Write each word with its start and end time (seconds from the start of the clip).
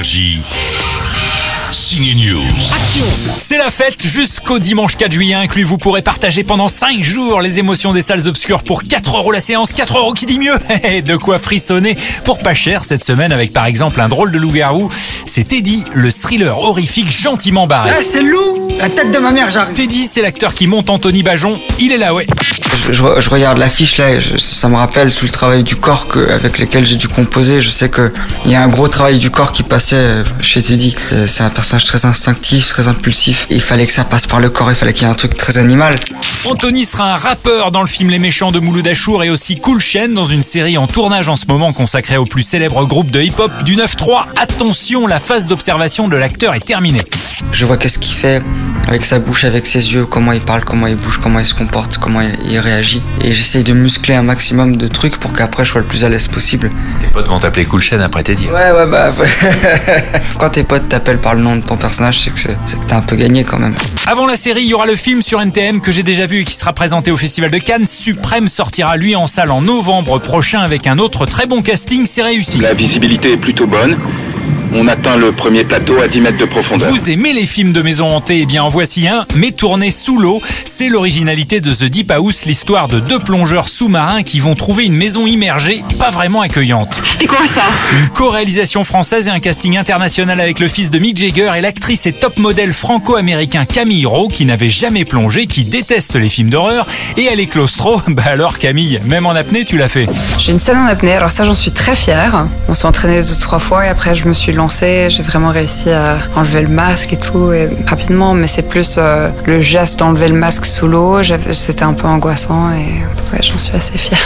Énergie. 0.00 0.40
Signe 1.70 2.14
News. 2.16 2.48
C'est 3.36 3.58
la 3.58 3.70
fête 3.70 4.02
jusqu'au 4.02 4.58
dimanche 4.58 4.96
4 4.96 5.12
juillet 5.12 5.34
inclus. 5.34 5.62
Vous 5.62 5.76
pourrez 5.76 6.00
partager 6.00 6.42
pendant 6.42 6.68
5 6.68 7.02
jours 7.02 7.42
les 7.42 7.58
émotions 7.58 7.92
des 7.92 8.00
salles 8.00 8.26
obscures 8.26 8.62
pour 8.62 8.82
4 8.82 9.18
euros 9.18 9.30
la 9.30 9.40
séance. 9.40 9.74
4 9.74 9.98
euros 9.98 10.14
qui 10.14 10.24
dit 10.24 10.38
mieux. 10.38 10.54
De 11.02 11.16
quoi 11.18 11.38
frissonner 11.38 11.98
pour 12.24 12.38
pas 12.38 12.54
cher 12.54 12.82
cette 12.82 13.04
semaine 13.04 13.30
avec 13.30 13.52
par 13.52 13.66
exemple 13.66 14.00
un 14.00 14.08
drôle 14.08 14.32
de 14.32 14.38
loup-garou. 14.38 14.88
C'est 15.26 15.46
Teddy, 15.46 15.84
le 15.92 16.10
thriller 16.10 16.56
horrifique 16.56 17.10
gentiment 17.10 17.66
barré. 17.66 17.90
Ah, 17.92 18.00
c'est 18.02 18.22
Lou 18.22 18.68
La 18.78 18.88
tête 18.88 19.10
de 19.10 19.18
ma 19.18 19.32
mère, 19.32 19.50
j'arrive. 19.50 19.74
Teddy, 19.74 20.06
c'est 20.06 20.22
l'acteur 20.22 20.54
qui 20.54 20.66
monte 20.66 20.88
Anthony 20.88 21.22
Bajon. 21.22 21.60
Il 21.78 21.92
est 21.92 21.98
là, 21.98 22.14
ouais. 22.14 22.26
Je, 22.76 22.92
je- 22.92 23.20
je 23.20 23.30
regarde 23.30 23.58
l'affiche 23.58 23.98
là 23.98 24.10
et 24.12 24.20
je- 24.20 24.36
ça 24.36 24.68
me 24.68 24.76
rappelle 24.76 25.12
tout 25.14 25.24
le 25.24 25.30
travail 25.30 25.62
du 25.64 25.76
corps 25.76 26.06
que, 26.08 26.30
avec 26.30 26.58
lequel 26.58 26.84
j'ai 26.86 26.96
dû 26.96 27.08
composer. 27.08 27.60
Je 27.60 27.68
sais 27.68 27.90
qu'il 27.90 28.10
y 28.46 28.54
a 28.54 28.62
un 28.62 28.68
gros 28.68 28.88
travail 28.88 29.18
du 29.18 29.30
corps 29.30 29.52
qui 29.52 29.62
passait 29.62 29.96
euh, 29.96 30.24
chez 30.40 30.62
Teddy. 30.62 30.94
Euh, 31.12 31.26
C'est 31.26 31.42
un 31.42 31.50
personnage 31.50 31.84
très 31.84 32.04
instinctif, 32.06 32.68
très 32.68 32.88
impulsif. 32.88 33.46
Il 33.50 33.60
fallait 33.60 33.86
que 33.86 33.92
ça 33.92 34.04
passe 34.04 34.26
par 34.26 34.40
le 34.40 34.50
corps, 34.50 34.70
il 34.70 34.76
fallait 34.76 34.92
qu'il 34.92 35.02
y 35.02 35.06
ait 35.06 35.12
un 35.12 35.14
truc 35.16 35.36
très 35.36 35.58
animal. 35.58 35.94
Anthony 36.46 36.84
sera 36.86 37.12
un 37.14 37.16
rappeur 37.16 37.70
dans 37.70 37.82
le 37.82 37.86
film 37.88 38.10
Les 38.10 38.18
Méchants 38.18 38.50
de 38.52 38.60
Mouloud 38.60 38.86
Achour 38.86 39.24
et 39.24 39.30
aussi 39.30 39.58
Cool 39.60 39.80
Chain 39.80 40.08
dans 40.08 40.24
une 40.24 40.42
série 40.42 40.78
en 40.78 40.86
tournage 40.86 41.28
en 41.28 41.36
ce 41.36 41.46
moment 41.46 41.72
consacrée 41.72 42.16
au 42.16 42.24
plus 42.24 42.42
célèbre 42.42 42.84
groupe 42.86 43.10
de 43.10 43.20
hip-hop 43.20 43.50
du 43.64 43.76
9-3. 43.76 44.26
Attention, 44.36 45.06
la 45.06 45.20
phase 45.20 45.46
d'observation 45.46 46.08
de 46.08 46.16
l'acteur 46.16 46.54
est 46.54 46.64
terminée. 46.64 47.02
Je 47.52 47.66
vois 47.66 47.76
qu'est-ce 47.76 47.98
qu'il 47.98 48.14
fait 48.14 48.42
avec 48.90 49.04
sa 49.04 49.20
bouche, 49.20 49.44
avec 49.44 49.66
ses 49.66 49.94
yeux, 49.94 50.04
comment 50.04 50.32
il 50.32 50.40
parle, 50.40 50.64
comment 50.64 50.88
il 50.88 50.96
bouge, 50.96 51.18
comment 51.22 51.38
il 51.38 51.46
se 51.46 51.54
comporte, 51.54 51.98
comment 51.98 52.20
il, 52.20 52.36
il 52.50 52.58
réagit. 52.58 53.00
Et 53.22 53.32
j'essaye 53.32 53.62
de 53.62 53.72
muscler 53.72 54.16
un 54.16 54.22
maximum 54.22 54.76
de 54.76 54.88
trucs 54.88 55.16
pour 55.16 55.32
qu'après 55.32 55.64
je 55.64 55.70
sois 55.70 55.80
le 55.80 55.86
plus 55.86 56.04
à 56.04 56.08
l'aise 56.08 56.26
possible. 56.26 56.70
Tes 56.98 57.06
potes 57.06 57.28
vont 57.28 57.38
t'appeler 57.38 57.64
Cool 57.66 57.80
Chain 57.80 58.00
après 58.00 58.24
Teddy. 58.24 58.46
Ouais, 58.48 58.72
ouais, 58.72 58.86
bah. 58.90 59.12
Quand 60.38 60.50
tes 60.50 60.64
potes 60.64 60.88
t'appellent 60.88 61.20
par 61.20 61.36
le 61.36 61.40
nom 61.40 61.54
de 61.54 61.64
ton 61.64 61.76
personnage, 61.76 62.20
c'est 62.20 62.30
que 62.30 62.40
que 62.40 62.86
t'as 62.88 62.96
un 62.96 63.02
peu 63.02 63.14
gagné 63.14 63.44
quand 63.44 63.60
même. 63.60 63.74
Avant 64.08 64.26
la 64.26 64.36
série, 64.36 64.62
il 64.62 64.68
y 64.68 64.74
aura 64.74 64.86
le 64.86 64.96
film 64.96 65.22
sur 65.22 65.40
NTM 65.40 65.80
que 65.80 65.92
j'ai 65.92 66.02
déjà 66.02 66.26
vu 66.26 66.40
et 66.40 66.44
qui 66.44 66.54
sera 66.54 66.72
présenté 66.72 67.12
au 67.12 67.16
Festival 67.16 67.52
de 67.52 67.58
Cannes. 67.58 67.86
Suprême 67.86 68.48
sortira 68.48 68.96
lui 68.96 69.14
en 69.14 69.28
salle 69.28 69.52
en 69.52 69.62
novembre 69.62 70.18
prochain 70.18 70.60
avec 70.60 70.88
un 70.88 70.98
autre 70.98 71.26
très 71.26 71.46
bon 71.46 71.62
casting, 71.62 72.06
c'est 72.06 72.22
réussi. 72.22 72.58
La 72.58 72.74
visibilité 72.74 73.34
est 73.34 73.36
plutôt 73.36 73.68
bonne. 73.68 73.96
On 74.72 74.86
atteint 74.86 75.16
le 75.16 75.32
premier 75.32 75.64
plateau 75.64 76.00
à 76.00 76.06
10 76.06 76.20
mètres 76.20 76.38
de 76.38 76.44
profondeur. 76.44 76.88
Vous 76.90 77.10
aimez 77.10 77.32
les 77.32 77.44
films 77.44 77.72
de 77.72 77.82
maison 77.82 78.08
hantée? 78.08 78.40
Eh 78.42 78.46
bien 78.46 78.62
en 78.62 78.68
voici 78.68 79.08
un, 79.08 79.26
mais 79.34 79.50
tourné 79.50 79.90
sous 79.90 80.16
l'eau. 80.18 80.40
C'est 80.64 80.88
l'originalité 80.88 81.60
de 81.60 81.74
The 81.74 81.84
Deep 81.84 82.12
House, 82.12 82.46
l'histoire 82.46 82.86
de 82.86 83.00
deux 83.00 83.18
plongeurs 83.18 83.68
sous-marins 83.68 84.22
qui 84.22 84.38
vont 84.38 84.54
trouver 84.54 84.86
une 84.86 84.94
maison 84.94 85.26
immergée, 85.26 85.82
pas 85.98 86.10
vraiment 86.10 86.40
accueillante. 86.40 87.02
C'est 87.18 87.26
quoi 87.26 87.38
ça? 87.52 87.64
Une 87.98 88.08
co-réalisation 88.10 88.84
française 88.84 89.26
et 89.26 89.30
un 89.30 89.40
casting 89.40 89.76
international 89.76 90.40
avec 90.40 90.60
le 90.60 90.68
fils 90.68 90.90
de 90.90 91.00
Mick 91.00 91.18
Jagger 91.18 91.50
et 91.56 91.60
l'actrice 91.60 92.06
et 92.06 92.12
top 92.12 92.38
modèle 92.38 92.72
franco-américain 92.72 93.64
Camille 93.64 94.06
Rowe 94.06 94.28
qui 94.28 94.44
n'avait 94.44 94.68
jamais 94.70 95.04
plongé, 95.04 95.46
qui 95.46 95.64
déteste 95.64 96.14
les 96.14 96.28
films 96.28 96.50
d'horreur 96.50 96.86
et 97.16 97.24
elle 97.24 97.40
est 97.40 97.46
claustro. 97.46 98.00
Bah 98.10 98.24
alors 98.26 98.58
Camille, 98.58 99.00
même 99.04 99.26
en 99.26 99.30
apnée 99.30 99.64
tu 99.64 99.78
l'as 99.78 99.88
fait. 99.88 100.06
J'ai 100.38 100.52
une 100.52 100.58
scène 100.58 100.78
en 100.78 100.86
apnée, 100.86 101.12
alors 101.12 101.30
ça 101.30 101.44
j'en 101.44 101.54
suis 101.54 101.72
très 101.72 101.94
fière. 101.94 102.46
On 102.68 102.74
s'est 102.74 102.86
entraîné 102.86 103.20
deux 103.22 103.36
trois 103.40 103.58
fois 103.58 103.86
et 103.86 103.88
après 103.88 104.14
je 104.14 104.26
me 104.26 104.32
suis 104.32 104.52
j'ai 104.68 105.22
vraiment 105.22 105.50
réussi 105.50 105.90
à 105.90 106.18
enlever 106.36 106.62
le 106.62 106.68
masque 106.68 107.12
et 107.12 107.16
tout 107.16 107.52
et 107.52 107.68
rapidement, 107.86 108.34
mais 108.34 108.46
c'est 108.46 108.62
plus 108.68 108.96
euh, 108.98 109.30
le 109.46 109.60
geste 109.60 110.00
d'enlever 110.00 110.28
le 110.28 110.34
masque 110.34 110.66
sous 110.66 110.86
l'eau, 110.86 111.22
j'avais- 111.22 111.54
c'était 111.54 111.84
un 111.84 111.94
peu 111.94 112.06
angoissant 112.06 112.70
et 112.72 113.02
ouais, 113.32 113.42
j'en 113.42 113.56
suis 113.56 113.74
assez 113.76 113.96
fière. 113.96 114.18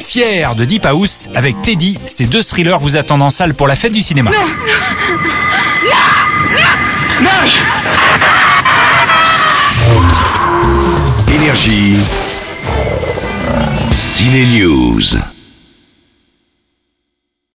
Fier 0.00 0.54
de 0.56 0.64
Deep 0.64 0.84
House 0.86 1.28
avec 1.34 1.62
Teddy, 1.62 1.98
ces 2.06 2.26
deux 2.26 2.42
thrillers 2.42 2.78
vous 2.80 2.96
attendent 2.96 3.22
en 3.22 3.30
salle 3.30 3.54
pour 3.54 3.68
la 3.68 3.76
fête 3.76 3.92
du 3.92 4.02
cinéma. 4.02 4.30
Énergie. 11.28 11.96
Ciné 13.90 14.44
News. 14.46 15.00